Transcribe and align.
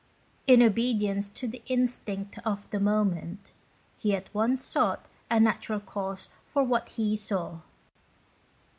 In 0.47 0.63
obedience 0.63 1.29
to 1.29 1.47
the 1.47 1.61
instinct 1.67 2.39
of 2.43 2.67
the 2.71 2.79
moment, 2.79 3.51
he 3.99 4.15
at 4.15 4.33
once 4.33 4.59
sought 4.65 5.07
a 5.29 5.39
natural 5.39 5.79
cause 5.79 6.29
for 6.47 6.63
what 6.63 6.89
he 6.89 7.15
saw. 7.15 7.59